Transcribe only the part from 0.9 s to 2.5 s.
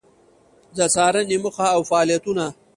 څارنې موخه او فعالیتونه: